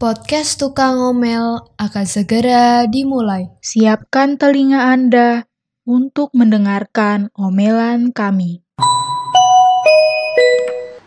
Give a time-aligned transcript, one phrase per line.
[0.00, 3.52] Podcast Tukang Ngomel akan segera dimulai.
[3.60, 5.44] Siapkan telinga Anda
[5.84, 8.64] untuk mendengarkan omelan kami.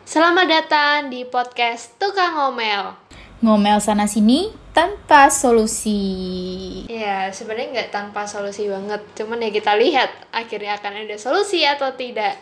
[0.06, 2.94] Selamat datang di podcast Tukang Ngomel.
[3.42, 6.06] Ngomel sana sini tanpa solusi.
[6.86, 9.02] Ya, sebenarnya nggak tanpa solusi banget.
[9.18, 12.38] Cuman ya kita lihat akhirnya akan ada solusi atau tidak.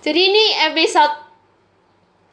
[0.00, 1.29] Jadi ini episode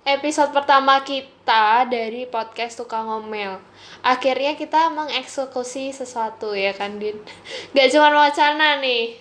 [0.08, 3.60] episode pertama kita dari podcast Tukang Ngomel.
[4.00, 7.20] Akhirnya kita mengeksekusi sesuatu ya kan, Din?
[7.76, 9.20] Gak cuma wacana nih.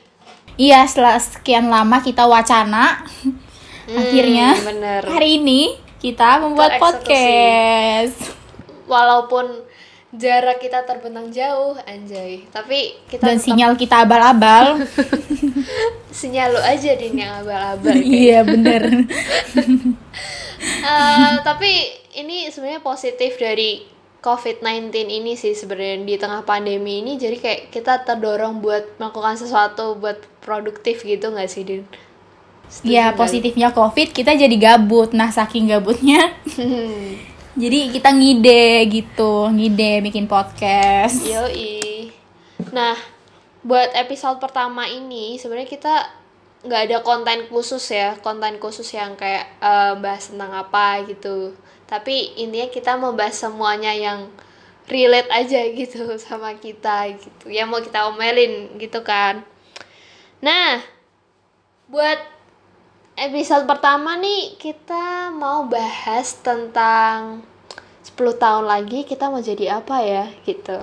[0.56, 2.84] Iya, setelah sekian lama kita wacana,
[3.86, 5.06] Hmm, akhirnya bener.
[5.06, 8.18] hari ini kita membuat podcast.
[8.82, 9.62] Walaupun
[10.10, 12.42] jarak kita terbentang jauh, anjay.
[12.50, 14.82] Tapi kita Dan tetap- sinyal kita abal-abal.
[16.18, 17.94] sinyal lu aja Din yang abal-abal.
[17.94, 19.06] Iya, bener.
[20.86, 21.68] Eh, tapi
[22.16, 23.84] ini sebenarnya positif dari
[24.24, 29.94] COVID-19 ini sih sebenarnya di tengah pandemi ini jadi kayak kita terdorong buat melakukan sesuatu
[30.00, 31.84] buat produktif gitu nggak sih Din?
[32.82, 35.14] Iya, positifnya COVID kita jadi gabut.
[35.14, 37.14] Nah, saking gabutnya Hmm,
[37.62, 41.22] jadi kita ngide gitu, ngide bikin podcast.
[41.22, 42.10] Yoi.
[42.74, 42.98] Nah,
[43.62, 45.94] buat episode pertama ini sebenarnya kita
[46.66, 51.54] nggak ada konten khusus ya, konten khusus yang kayak eh, bahas tentang apa gitu.
[51.90, 54.20] Tapi intinya kita membahas semuanya yang
[54.94, 57.46] relate aja gitu sama kita gitu.
[57.58, 59.34] Yang mau kita omelin gitu kan.
[60.40, 60.82] Nah,
[61.90, 62.18] buat
[63.16, 65.06] episode pertama nih kita
[65.42, 67.42] mau bahas tentang
[68.06, 70.78] 10 tahun lagi kita mau jadi apa ya gitu.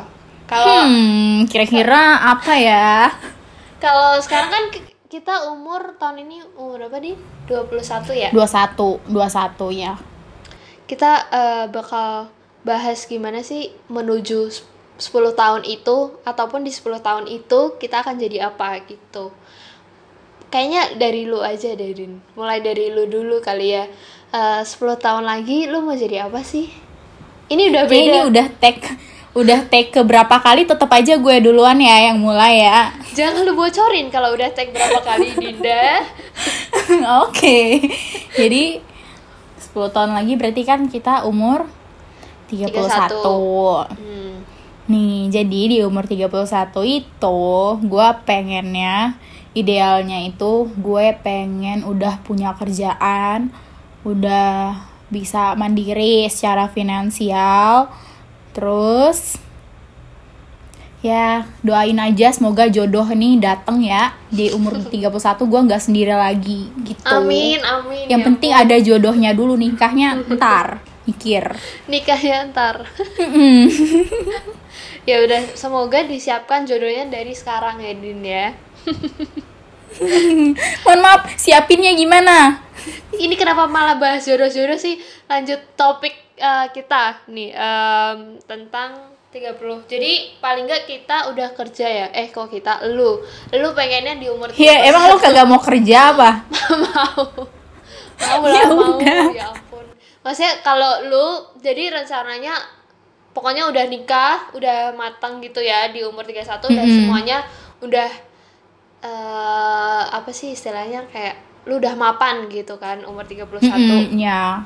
[0.51, 2.87] Kalau Hmm, kira-kira apa ya?
[3.83, 4.63] kalau sekarang kan
[5.13, 7.13] kita umur tahun ini umur berapa nih?
[7.45, 8.29] 21 ya.
[8.33, 9.93] 21, 21 ya.
[10.89, 12.33] Kita eh, bakal
[12.65, 14.65] bahas gimana sih menuju s-
[14.97, 19.29] 10 tahun itu ataupun di 10 tahun itu kita akan jadi apa gitu.
[20.49, 22.17] Kayaknya dari lu aja deh, Din.
[22.33, 23.85] Mulai dari lu dulu kali ya.
[24.33, 26.73] Eh, 10 tahun lagi lu mau jadi apa sih?
[27.53, 28.01] Ini udah beda.
[28.01, 28.81] ini udah tag
[29.33, 32.93] udah tag ke berapa kali tetap aja gue duluan ya yang mulai ya.
[33.17, 36.05] Jangan lu bocorin kalau udah tag berapa kali, Dinda.
[37.25, 37.81] Oke.
[38.37, 38.77] Jadi
[39.57, 41.65] 10 tahun lagi berarti kan kita umur
[42.53, 43.25] 31.
[43.89, 44.45] Hmm.
[44.83, 46.29] Nih, jadi di umur 31
[46.85, 47.41] itu
[47.81, 49.17] gue pengennya
[49.53, 53.53] idealnya itu gue pengen udah punya kerjaan,
[54.05, 54.77] udah
[55.09, 57.89] bisa mandiri secara finansial.
[58.53, 59.41] Terus
[61.03, 65.11] ya doain aja semoga jodoh nih dateng ya di umur 31
[65.43, 67.03] gue nggak sendiri lagi gitu.
[67.03, 68.07] Amin, amin.
[68.07, 68.63] Yang ya penting ampun.
[68.63, 71.43] ada jodohnya dulu nikahnya ntar mikir.
[71.91, 72.87] nikahnya ntar.
[75.03, 78.55] Ya udah, semoga disiapkan jodohnya dari sekarang ya Din ya.
[80.87, 82.63] Mohon maaf, siapinnya gimana?
[83.11, 85.03] Ini kenapa malah bahas jodoh-jodoh sih?
[85.27, 88.91] Lanjut topik eh, kita nih em, tentang
[89.31, 89.89] 30.
[89.89, 92.07] Jadi paling nggak kita udah kerja ya.
[92.11, 93.17] Eh kok kita lu.
[93.49, 96.29] Lu pengennya di umur Ya emang lo kagak mau kerja apa?
[96.83, 97.25] mau
[98.13, 99.25] mau Ya lah mau udah.
[99.33, 99.85] ya ampun
[100.23, 101.25] maksudnya kalau lu
[101.59, 102.55] jadi rencananya
[103.33, 106.87] pokoknya udah nikah udah matang gitu ya di umur 31 udah Mm-mm.
[106.87, 107.37] semuanya
[107.81, 108.07] udah
[109.03, 111.35] eh apa sih istilahnya kayak
[111.67, 114.63] lu udah mapan gitu kan umur 31 Mm-mm, ya.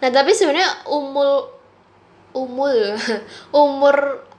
[0.00, 1.60] Nah, tapi sebenarnya umur
[2.32, 2.72] umur
[3.64, 3.96] umur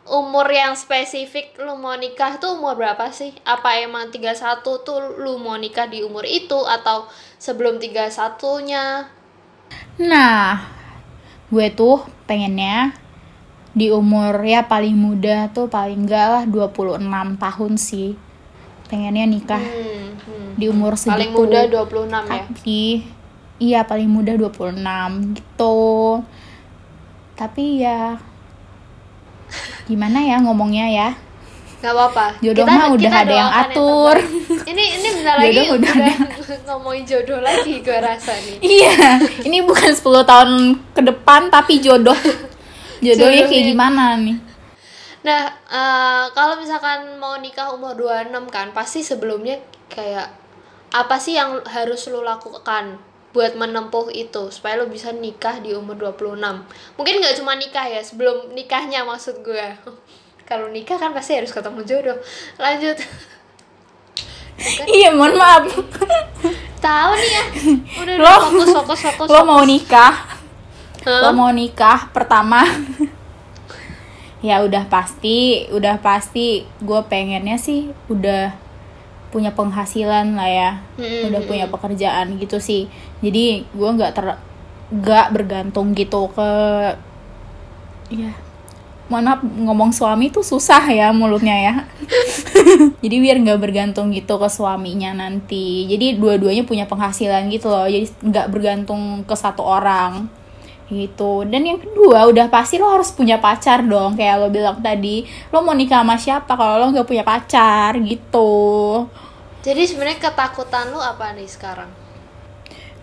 [0.10, 3.32] umur yang spesifik lu mau nikah tuh umur berapa sih?
[3.46, 7.06] Apa emang 31 tuh lu mau nikah di umur itu atau
[7.38, 9.08] sebelum 31-nya?
[10.02, 10.68] Nah,
[11.48, 12.98] gue tuh pengennya
[13.72, 17.00] di umur ya paling muda tuh paling enggak lah 26
[17.40, 18.18] tahun sih.
[18.92, 20.60] Pengennya nikah Hmm, hmm.
[20.60, 21.16] di umur segitu.
[21.16, 22.44] Paling muda 26 ya.
[23.62, 25.78] Iya paling muda 26 gitu.
[27.38, 28.18] Tapi ya
[29.86, 31.10] gimana ya ngomongnya ya?
[31.78, 32.42] Gak apa-apa.
[32.42, 34.18] Jodoh mah udah ada yang doakan atur.
[34.18, 34.70] terbaik.
[34.74, 36.16] ini ini bentar lagi Jodoh udah, udah
[36.74, 38.58] ngomongin jodoh lagi gue rasa nih.
[38.62, 38.98] Iya,
[39.46, 40.52] ini bukan 10 tahun
[40.98, 42.18] ke depan tapi jodoh.
[43.02, 44.38] Jodohnya kayak gimana nih?
[45.22, 50.34] Nah, eh, kalau misalkan mau nikah umur 26 kan, pasti sebelumnya kayak
[50.94, 55.96] apa sih yang harus lu lakukan buat menempuh itu supaya lu bisa nikah di umur
[55.96, 56.36] 26.
[57.00, 59.68] Mungkin nggak cuma nikah ya, sebelum nikahnya maksud gue.
[60.50, 62.20] kalau nikah kan pasti harus ketemu jodoh.
[62.60, 63.00] Lanjut.
[64.86, 65.64] Iya, mohon maaf.
[66.84, 67.44] Tahu nih ya.
[68.04, 69.28] Udah, Lo- fokus fokus fokus.
[69.32, 69.70] Lo mau fokus.
[69.72, 70.14] nikah?
[71.08, 71.22] Hah?
[71.26, 72.62] Lo mau nikah pertama
[74.42, 78.58] ya udah pasti udah pasti gue pengennya sih udah
[79.32, 80.72] punya penghasilan lah ya.
[81.00, 81.32] Mm-mm.
[81.32, 82.92] udah punya pekerjaan gitu sih.
[83.24, 84.38] Jadi gue nggak ter
[84.92, 86.52] nggak bergantung gitu ke
[88.12, 88.36] ya
[89.12, 91.76] maaf ngomong suami tuh susah ya mulutnya ya.
[93.04, 95.84] Jadi biar nggak bergantung gitu ke suaminya nanti.
[95.92, 97.92] Jadi dua-duanya punya penghasilan gitu loh.
[97.92, 100.32] Jadi nggak bergantung ke satu orang
[100.92, 101.48] gitu.
[101.48, 105.24] Dan yang kedua udah pasti lo harus punya pacar dong kayak lo bilang tadi.
[105.50, 107.96] Lo mau nikah sama siapa kalau lo nggak punya pacar?
[107.96, 108.52] Gitu.
[109.64, 112.02] Jadi sebenarnya ketakutan lu apa nih sekarang?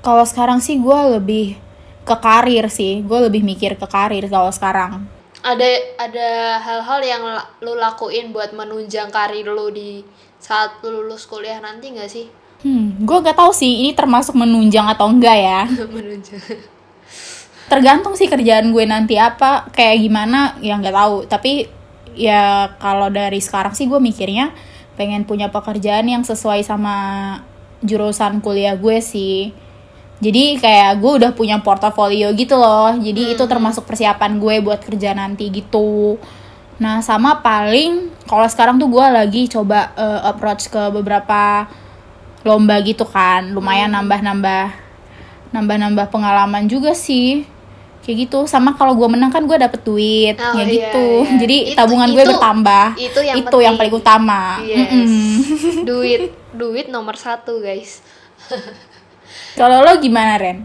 [0.03, 1.59] kalau sekarang sih gue lebih
[2.07, 3.05] ke karir sih.
[3.05, 5.05] Gue lebih mikir ke karir kalau sekarang.
[5.45, 5.69] Ada
[6.01, 7.23] ada hal-hal yang
[7.63, 10.03] lu lakuin buat menunjang karir lu di
[10.39, 12.27] saat lu lulus kuliah nanti nggak sih?
[12.59, 15.63] hmm gue gak tahu sih ini termasuk menunjang atau enggak ya.
[15.95, 16.43] Menunjang.
[17.69, 21.17] Tergantung sih kerjaan gue nanti apa kayak gimana ya nggak tahu.
[21.29, 21.53] Tapi
[22.17, 24.51] ya kalau dari sekarang sih gue mikirnya
[24.99, 26.97] pengen punya pekerjaan yang sesuai sama
[27.85, 29.53] jurusan kuliah gue sih.
[30.19, 32.91] Jadi kayak gue udah punya portofolio gitu loh.
[32.99, 36.19] Jadi itu termasuk persiapan gue buat kerja nanti gitu.
[36.83, 41.71] Nah sama paling kalau sekarang tuh gue lagi coba eh, approach ke beberapa
[42.43, 43.55] lomba gitu kan.
[43.55, 44.89] Lumayan nambah-nambah
[45.55, 47.58] nambah-nambah pengalaman juga sih
[48.09, 51.37] kayak gitu sama kalau gue menang kan gue dapet duit Oh, ya iya, gitu iya.
[51.39, 54.89] jadi Itu- tabungan gue bertambah itu yang itu yang paling utama Yes.
[54.89, 55.29] Mm-mm.
[55.89, 58.01] duit duit nomor satu guys.
[59.53, 60.65] kalau lo gimana Ren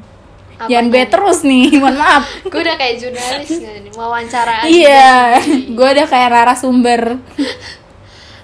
[0.53, 1.09] Apanya jangan gue nih?
[1.09, 3.91] terus nih mohon maaf Gue udah kayak jurnalis nih?
[3.91, 5.67] Wawancara aja iya sih.
[5.69, 7.01] gue udah kayak narasumber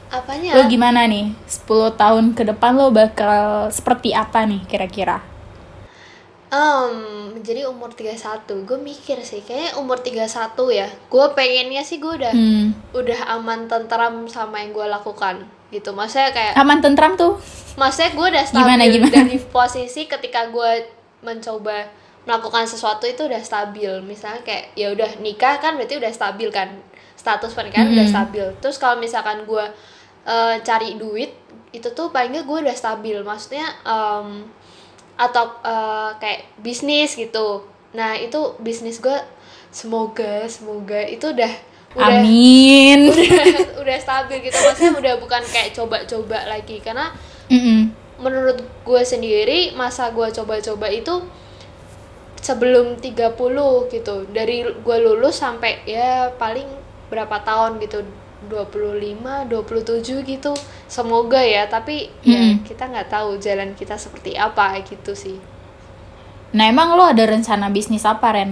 [0.09, 0.51] Apanya?
[0.51, 5.21] lo gimana nih 10 tahun ke depan lo bakal seperti apa nih kira-kira
[6.49, 10.25] Um, jadi umur 31 gue mikir sih kayaknya umur 31
[10.73, 10.89] ya.
[11.05, 12.93] Gue pengennya sih gue udah hmm.
[12.97, 15.93] udah aman tentram sama yang gue lakukan gitu.
[15.93, 17.37] Maksudnya kayak aman tentram tuh?
[17.77, 19.13] Maksudnya gue udah stabil Gimana, gimana?
[19.13, 20.89] dari posisi ketika gue
[21.21, 21.85] mencoba
[22.25, 24.01] melakukan sesuatu itu udah stabil.
[24.01, 26.73] Misalnya kayak ya udah nikah kan berarti udah stabil kan?
[27.13, 28.15] Status pernikahan udah Mm-mm.
[28.17, 28.45] stabil.
[28.57, 29.65] Terus kalau misalkan gue
[30.25, 31.29] eh, cari duit
[31.69, 33.21] itu tuh paling nggak gue udah stabil.
[33.21, 34.49] Maksudnya em,
[35.19, 37.67] atau eh, kayak bisnis gitu.
[37.91, 39.19] Nah itu bisnis gue
[39.69, 41.53] semoga semoga itu udah
[41.99, 42.99] udah amin.
[43.11, 44.55] udah, udah stabil gitu.
[44.55, 46.79] Maksudnya udah bukan kayak coba-coba lagi.
[46.79, 47.11] Karena
[47.51, 47.91] Mm-mm.
[48.23, 51.19] menurut gue sendiri masa gue coba-coba itu
[52.39, 53.35] sebelum 30
[53.91, 54.15] gitu.
[54.31, 56.65] Dari gue lulus sampai ya paling
[57.11, 58.05] berapa tahun gitu
[58.41, 60.53] 25 27 gitu.
[60.95, 61.95] Semoga ya tapi
[62.31, 62.63] ya Mm-mm.
[62.67, 65.37] kita nggak tahu jalan kita seperti apa gitu sih.
[66.55, 68.51] Nah emang lo ada rencana bisnis apa Ren?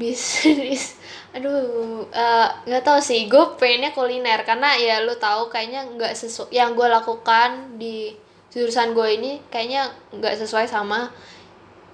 [0.00, 0.82] bisnis?
[1.36, 3.20] Aduh eh, nggak tahu sih.
[3.32, 7.50] Gue pengennya kuliner karena ya lu tahu kayaknya nggak sesuai yang gue lakukan
[7.80, 8.12] di
[8.52, 9.82] jurusan gue ini kayaknya
[10.16, 11.10] nggak sesuai sama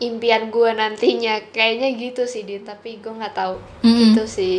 [0.01, 1.35] impian gue nantinya.
[1.55, 3.57] Kayaknya gitu sih din tapi gue nggak tahu.
[3.83, 4.15] Mm-mm.
[4.15, 4.57] gitu sih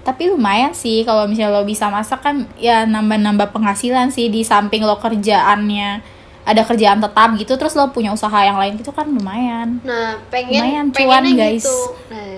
[0.00, 4.82] Tapi lumayan sih kalau misalnya lo bisa masak kan ya nambah-nambah penghasilan sih di samping
[4.82, 9.78] lo kerjaannya ada kerjaan tetap gitu terus lo punya usaha yang lain gitu kan lumayan.
[9.84, 11.62] nah pengen Lumayan, cuan, pengennya guys.
[11.62, 12.30] gitu nah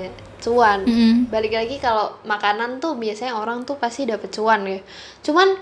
[0.42, 1.30] cuan Mm-mm.
[1.30, 4.82] balik lagi kalau makanan tuh biasanya orang tuh pasti dapet cuan ya
[5.22, 5.54] cuman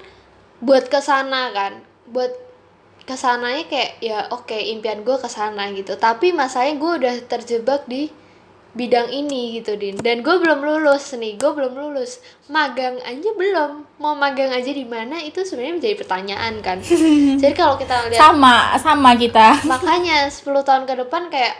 [0.65, 2.33] buat ke sana kan buat
[3.05, 7.85] ke sananya kayak ya oke impian gue ke sana gitu tapi masanya gue udah terjebak
[7.85, 8.09] di
[8.71, 9.99] bidang ini gitu din.
[9.99, 12.23] Dan gue belum lulus nih gue belum lulus.
[12.47, 13.87] Magang aja belum.
[13.99, 16.79] Mau magang aja di mana itu sebenarnya menjadi pertanyaan kan?
[17.43, 19.62] Jadi kalau kita lihat Sama sama kita.
[19.67, 21.55] makanya 10 tahun ke depan kayak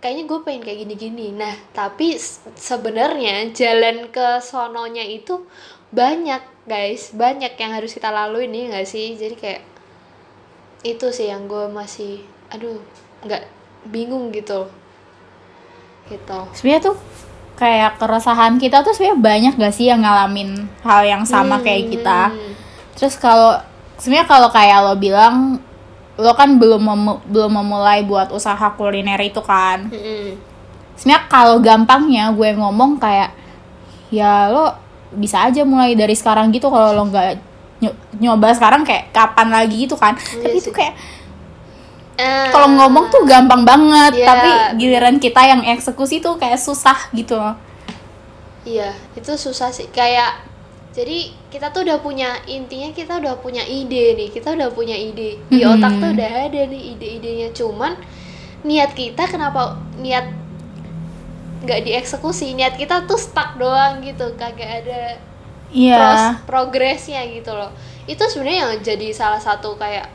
[0.00, 1.28] kayaknya gue pengen kayak gini-gini.
[1.36, 2.16] Nah tapi
[2.56, 5.44] sebenarnya jalan ke sononya itu
[5.92, 7.12] banyak guys.
[7.12, 9.12] Banyak yang harus kita lalui nih nggak sih?
[9.12, 9.62] Jadi kayak
[10.84, 12.78] itu sih yang gue masih aduh
[13.26, 13.42] nggak
[13.90, 14.70] bingung gitu
[16.08, 16.96] gitu Sebenarnya tuh
[17.54, 22.28] kayak keresahan kita tuh sebenarnya banyak gak sih yang ngalamin hal yang sama kayak kita.
[22.28, 22.52] Hmm.
[22.92, 23.56] Terus kalau
[23.96, 25.56] sebenarnya kalau kayak lo bilang
[26.14, 29.86] lo kan belum memu- belum memulai buat usaha kuliner itu kan.
[29.86, 30.36] Mm-mm.
[30.94, 33.36] sebenarnya kalau gampangnya gue ngomong kayak
[34.08, 34.72] ya lo
[35.12, 37.36] bisa aja mulai dari sekarang gitu kalau lo nggak
[37.78, 40.72] ny- nyoba sekarang kayak kapan lagi gitu kan Iya tapi itu sih.
[40.72, 40.96] kayak
[42.16, 44.24] Eh, kalau ngomong tuh gampang banget Iya.
[44.24, 47.52] tapi giliran kita yang eksekusi tuh kayak susah gitu loh
[48.64, 49.86] Iya, itu susah sih.
[49.88, 50.42] Kayak
[50.90, 54.26] jadi kita tuh udah punya intinya kita udah punya ide nih.
[54.28, 55.38] Kita udah punya ide.
[55.46, 55.70] Di Mhm.
[55.70, 57.48] otak tuh udah ada nih ide-idenya.
[57.52, 57.94] Cuman
[58.62, 60.26] niat kita kenapa niat
[61.58, 65.18] nggak dieksekusi niat kita tuh stuck doang gitu kagak ada
[65.68, 65.94] Iya.
[65.94, 67.70] pros- progresnya gitu loh
[68.04, 70.06] itu sebenarnya yang jadi salah satu kayak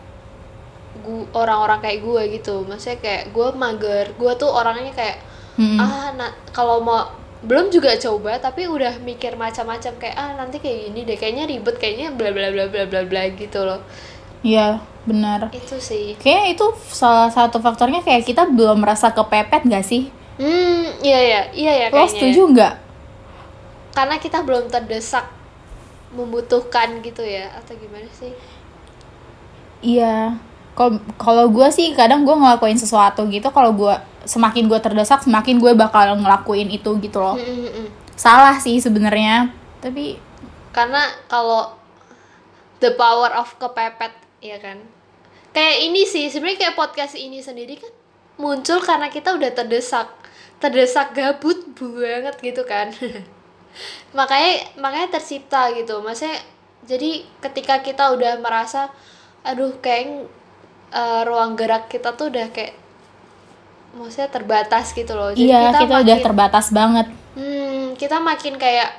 [1.32, 5.18] orang-orang kayak gue gitu maksudnya kayak gue mager gue tuh orangnya kayak
[5.56, 5.78] Mm-mm.
[5.78, 7.10] ah na- kalau mau
[7.42, 11.76] belum juga coba tapi udah mikir macam-macam kayak ah nanti kayak gini deh kayaknya ribet
[11.76, 13.82] kayaknya bla bla bla bla bla bla gitu loh
[14.42, 15.54] Iya, benar.
[15.54, 20.10] itu sih Kayaknya itu salah satu faktornya kayak kita belum merasa kepepet gak sih?
[20.42, 22.74] hmm iya ya iya ya Lo kayaknya setuju nggak?
[23.92, 25.30] karena kita belum terdesak
[26.10, 28.34] membutuhkan gitu ya atau gimana sih
[29.82, 30.38] Iya.
[31.20, 33.94] Kalau gue sih kadang gue ngelakuin sesuatu gitu kalau gue
[34.26, 37.36] semakin gue terdesak semakin gue bakal ngelakuin itu gitu loh.
[37.38, 37.88] Mm, mm, mm.
[38.18, 39.50] Salah sih sebenarnya,
[39.82, 40.22] tapi
[40.72, 41.74] karena kalau
[42.80, 44.12] the power of kepepet
[44.42, 44.82] ya kan
[45.52, 47.94] kayak ini sih sebenarnya kayak podcast ini sendiri kan
[48.40, 50.08] muncul karena kita udah terdesak
[50.58, 52.90] terdesak gabut banget gitu kan
[54.18, 56.42] makanya makanya tercipta gitu maksudnya
[56.88, 58.90] jadi ketika kita udah merasa
[59.46, 60.26] aduh kayak
[60.92, 62.76] eh, ruang gerak kita tuh udah kayak
[63.92, 67.08] maksudnya terbatas gitu loh jadi iya kita, udah makin- terbatas banget.
[67.32, 68.92] Hmm, kita makin kayak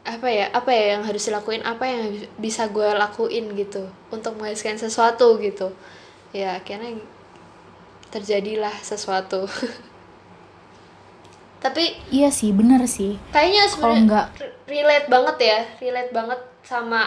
[0.00, 2.02] apa ya apa ya yang harus dilakuin apa yang
[2.36, 5.70] bisa gue lakuin gitu untuk menghasilkan sesuatu gitu
[6.30, 6.96] ya akhirnya
[8.08, 9.44] terjadilah sesuatu
[11.60, 13.20] tapi Iya sih, bener sih.
[13.28, 17.00] kayaknya sebenarnya nggak re- relate banget ya relate banget sama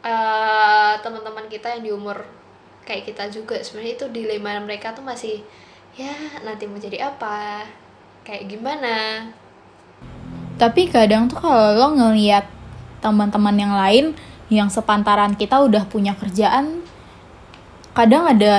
[0.00, 2.16] eh, teman-teman kita yang di umur
[2.88, 5.36] kayak kita juga sebenarnya itu dilema mereka tuh masih
[6.00, 6.14] ya
[6.46, 7.66] nanti mau jadi apa
[8.26, 8.96] kayak gimana
[10.58, 12.44] Tapi kadang tuh kalau lo ngeliat
[12.98, 14.04] teman-teman yang lain
[14.50, 16.82] yang sepantaran kita udah punya kerjaan,
[17.94, 18.54] kadang ada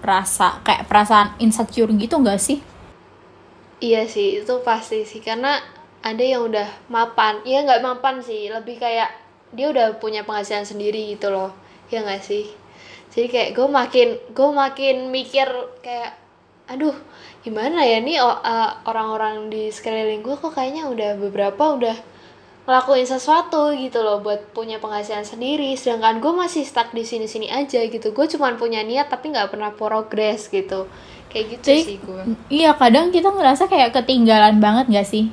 [0.00, 2.58] rasa kayak perasaan insecure gitu nggak sih?
[3.88, 5.52] Iya sih, itu pasti sih karena
[6.10, 7.34] ada yang udah mapan.
[7.48, 9.10] Iya nggak mapan sih, lebih kayak
[9.56, 11.50] dia udah punya penghasilan sendiri gitu loh.
[11.92, 12.44] Ya nggak sih?
[13.08, 15.48] Jadi kayak gue makin gue makin mikir
[15.80, 16.16] kayak
[16.68, 16.92] aduh
[17.40, 21.96] gimana ya nih uh, orang-orang di sekeliling gue kok kayaknya udah beberapa udah
[22.68, 27.80] ngelakuin sesuatu gitu loh buat punya penghasilan sendiri sedangkan gue masih stuck di sini-sini aja
[27.88, 30.84] gitu gue cuman punya niat tapi nggak pernah progres gitu
[31.32, 32.22] kayak gitu Jadi- sih gue
[32.52, 35.32] Iya, kadang kita ngerasa kayak ketinggalan banget nggak sih?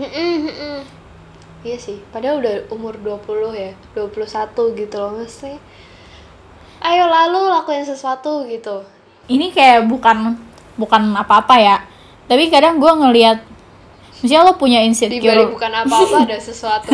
[0.00, 0.78] Mm-mm, mm-mm.
[1.60, 5.60] Iya sih, padahal udah umur 20 ya, 21 gitu loh mesti.
[6.80, 8.84] Ayo lalu lakuin sesuatu gitu.
[9.28, 10.36] Ini kayak bukan
[10.80, 11.76] bukan apa-apa ya.
[12.24, 13.38] Tapi kadang gue ngelihat
[14.20, 16.92] misalnya lo punya insecure bukan apa-apa ada sesuatu.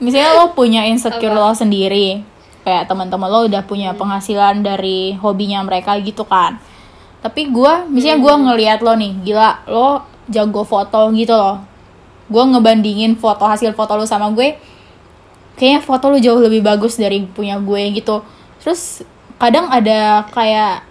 [0.00, 2.24] misalnya lo punya insecure lo sendiri
[2.64, 6.56] kayak teman-teman lo udah punya penghasilan dari hobinya mereka gitu kan
[7.20, 9.88] tapi gue misalnya gue ngelihat lo nih gila lo
[10.30, 11.60] jago foto gitu loh
[12.28, 14.56] gue ngebandingin foto hasil foto lo sama gue
[15.58, 18.22] kayaknya foto lo jauh lebih bagus dari punya gue gitu
[18.62, 19.02] terus
[19.42, 20.86] kadang ada kayak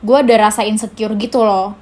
[0.00, 1.74] gue ada rasa insecure gitu loh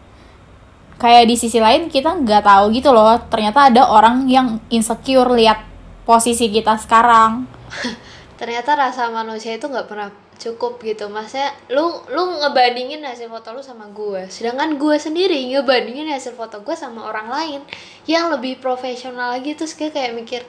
[0.98, 5.62] kayak di sisi lain kita nggak tahu gitu loh ternyata ada orang yang insecure lihat
[6.08, 7.46] posisi kita sekarang
[8.38, 11.10] Ternyata rasa manusia itu nggak pernah cukup gitu.
[11.10, 14.30] Maksudnya lu lu ngebandingin hasil foto lu sama gue.
[14.30, 17.60] Sedangkan gue sendiri ngebandingin hasil foto gue sama orang lain
[18.06, 20.46] yang lebih profesional lagi terus kayak mikir,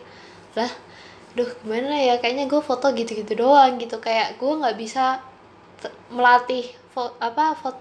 [0.53, 0.69] "Lah,
[1.37, 4.01] duh gimana ya kayaknya gue foto gitu-gitu doang gitu.
[4.01, 5.21] Kayak gue nggak bisa
[6.09, 7.79] melatih fo- apa foto,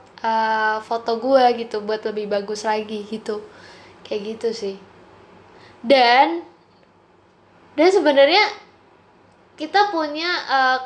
[0.84, 3.40] foto gue gitu buat lebih bagus lagi gitu.
[4.04, 4.76] Kayak gitu sih.
[5.80, 6.42] Dan
[7.78, 8.42] dan sebenarnya
[9.58, 10.78] kita punya uh,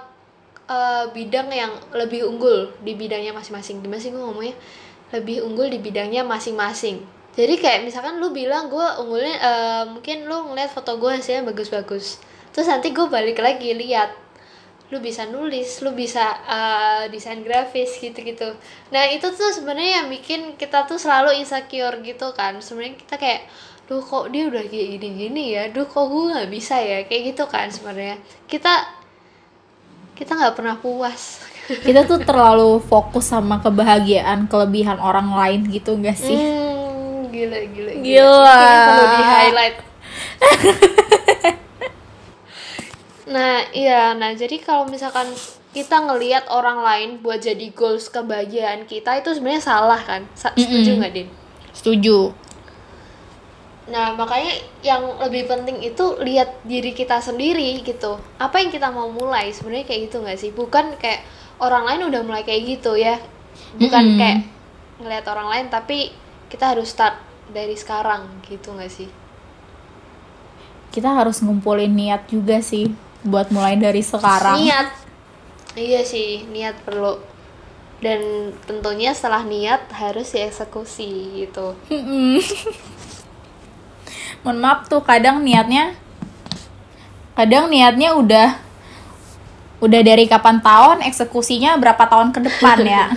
[0.68, 3.80] uh, bidang yang lebih unggul di bidangnya masing-masing.
[3.80, 4.56] Gimana sih gue ngomongnya?
[5.12, 7.04] Lebih unggul di bidangnya masing-masing.
[7.32, 12.20] Jadi kayak misalkan lu bilang gue unggulnya uh, mungkin lu ngeliat foto gue hasilnya bagus-bagus
[12.52, 14.14] terus nanti gue balik lagi lihat.
[14.92, 18.52] Lu bisa nulis lu bisa uh, desain grafis gitu-gitu.
[18.92, 22.60] Nah itu tuh sebenarnya yang bikin kita tuh selalu insecure gitu kan.
[22.60, 23.48] Sebenarnya kita kayak
[23.88, 25.72] duh kok dia udah kayak gini-gini ya?
[25.72, 27.08] Duh kok gue nggak bisa ya?
[27.08, 28.20] Kayak gitu kan sebenarnya.
[28.44, 28.84] Kita
[30.12, 31.40] kita nggak pernah puas.
[31.88, 36.34] Kita tuh terlalu fokus sama kebahagiaan kelebihan orang lain gitu gak sih?
[36.34, 38.58] Hmm, gila gila Gila.
[38.58, 39.76] Kayaknya perlu di highlight
[43.34, 45.28] nah iya nah jadi kalau misalkan
[45.76, 50.90] kita ngelihat orang lain buat jadi goals kebahagiaan kita itu sebenarnya salah kan Sa- setuju
[50.98, 51.28] nggak din
[51.72, 52.18] setuju
[53.94, 54.52] Nah, makanya
[54.90, 58.12] yang lebih penting itu lihat diri kita sendiri gitu.
[58.38, 60.50] Apa yang kita mau mulai sebenarnya kayak gitu nggak sih?
[60.60, 61.20] Bukan kayak
[61.58, 63.18] orang lain udah mulai kayak gitu ya.
[63.82, 64.18] Bukan Mm-mm.
[64.18, 64.38] kayak
[65.02, 65.98] ngelihat orang lain tapi
[66.52, 67.16] kita harus start
[67.56, 69.10] dari sekarang gitu nggak sih
[70.94, 72.86] kita harus ngumpulin niat juga sih
[73.22, 74.58] buat mulai dari sekarang.
[74.58, 74.88] Niat.
[75.78, 77.22] Iya sih niat perlu.
[78.02, 81.78] Dan tentunya setelah niat harus dieksekusi gitu.
[84.42, 85.94] Mohon maaf tuh kadang niatnya
[87.32, 88.58] kadang niatnya udah
[89.82, 93.06] udah dari kapan tahun eksekusinya berapa tahun ke depan ya?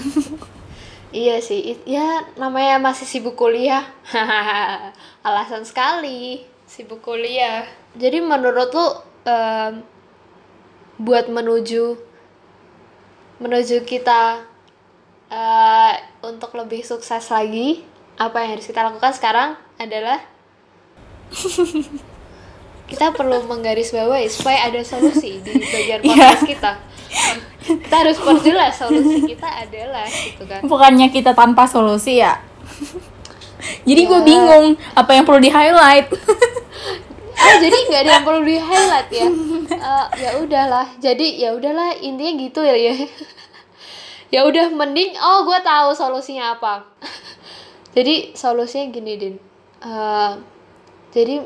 [1.16, 3.88] Iya sih, ya namanya masih sibuk kuliah.
[5.24, 7.64] Alasan sekali sibuk kuliah.
[7.96, 8.84] Jadi menurut lu
[9.24, 9.80] em,
[10.98, 11.98] buat menuju
[13.38, 14.48] menuju kita
[15.28, 17.84] eh, untuk lebih sukses lagi,
[18.16, 20.24] apa yang harus kita lakukan sekarang adalah
[22.86, 26.08] kita perlu menggarisbawahi supaya ada solusi di bagian Iya.
[26.08, 26.72] podcast kita.
[27.66, 30.62] Kita harus perjelas solusi kita adalah gitu kan.
[30.62, 32.38] bukannya kita tanpa solusi ya
[33.90, 34.22] jadi gue Ya.
[34.22, 36.06] bingung apa yang perlu di highlight
[37.36, 39.28] oh jadi nggak ada yang perlu di highlight ya?
[39.66, 40.88] Eh, ya udahlah.
[40.98, 42.96] Jadi ya udahlah intinya gitu ya ya.
[44.34, 46.84] Ya udah mending oh gue tahu solusinya apa.
[47.96, 49.36] Jadi solusinya gini din.
[49.80, 50.32] Eh,
[51.14, 51.46] jadi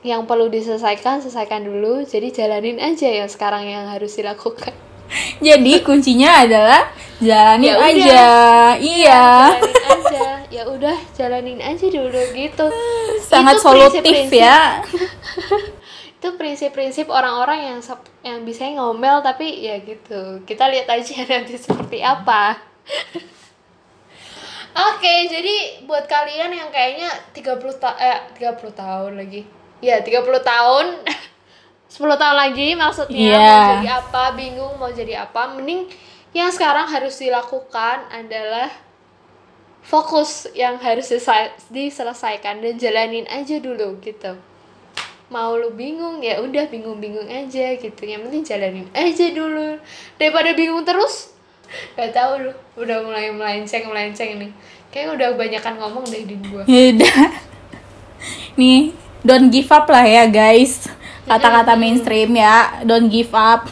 [0.00, 2.02] yang perlu diselesaikan selesaikan dulu.
[2.02, 4.72] Jadi jalanin aja yang sekarang yang harus dilakukan
[5.38, 6.82] jadi kuncinya adalah
[7.18, 7.88] jalanin Ya udah.
[7.88, 8.24] aja.
[8.78, 9.24] Iya.
[9.52, 10.26] Jalanin aja.
[10.50, 12.66] Ya udah jalanin aja dulu gitu.
[13.20, 14.60] Sangat Itu solutif prinsip-prinsip- ya.
[16.20, 17.78] Itu prinsip-prinsip orang-orang yang
[18.20, 20.44] yang bisa ngomel tapi ya gitu.
[20.44, 22.60] Kita lihat aja nanti seperti apa.
[24.70, 29.42] Oke jadi buat kalian yang kayaknya 30 ta eh 30 tahun lagi.
[29.80, 30.86] Ya 30 tahun
[31.90, 33.42] 10 tahun lagi maksudnya Iya.
[33.42, 35.42] mau jadi apa bingung mau jadi apa.
[35.52, 35.90] Mending
[36.30, 38.70] yang sekarang harus dilakukan adalah
[39.82, 44.38] fokus yang harus disel- diselesaikan dan jalanin aja dulu gitu.
[45.30, 48.02] Mau lu bingung ya udah bingung-bingung aja gitu.
[48.02, 49.78] Yang penting jalanin aja dulu.
[50.14, 51.34] Daripada bingung terus
[51.98, 52.52] gak tahu lu.
[52.78, 54.50] Udah mulai melenceng melenceng nih.
[54.90, 56.66] Kayak udah banyakan ngomong deh di gua.
[56.66, 57.30] Yaudah.
[58.58, 58.90] Nih,
[59.22, 60.89] don't give up lah ya guys.
[61.30, 63.70] Kata-kata mainstream ya, don't give up.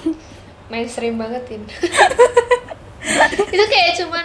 [0.68, 1.64] mainstream banget ini
[3.56, 4.24] itu kayak cuman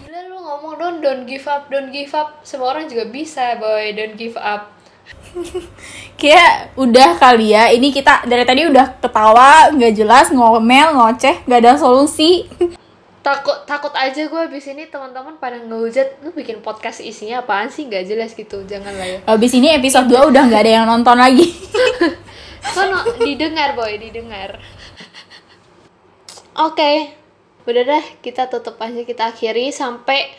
[0.00, 3.92] gila lu ngomong don don't give up don't give up semua orang juga bisa boy
[3.92, 4.72] don't give up
[6.20, 11.58] Kayak udah kali ya, ini kita dari tadi udah ketawa, nggak jelas, ngomel, ngoceh, nggak
[11.58, 12.46] ada solusi.
[13.26, 17.86] takut takut aja gue abis ini teman-teman pada ngehujat lu bikin podcast isinya apaan sih
[17.86, 21.14] nggak jelas gitu jangan lah ya Habis ini episode 2 udah nggak ada yang nonton
[21.18, 21.46] lagi.
[22.62, 24.62] Kan didengar boy, didengar.
[26.54, 27.10] Oke,
[27.66, 30.30] udah deh kita tutup aja kita akhiri sampai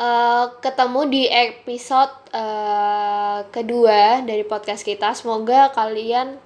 [0.00, 5.14] eh, ketemu di episode eh, kedua dari podcast kita.
[5.14, 6.40] Semoga kalian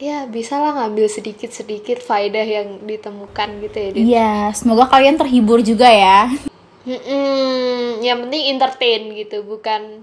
[0.00, 3.90] ya bisa lah ngambil sedikit-sedikit faedah yang ditemukan gitu ya.
[3.94, 6.26] Iya, semoga kalian terhibur juga ya.
[6.82, 10.02] Mm-mm, yang penting entertain gitu, bukan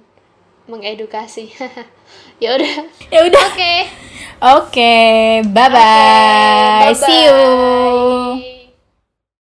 [0.69, 1.49] mengedukasi.
[2.43, 2.73] ya udah.
[3.13, 3.47] Ya udah.
[3.51, 3.75] Oke.
[4.39, 4.95] Oke,
[5.51, 6.93] bye bye.
[6.93, 8.48] Oke, See you.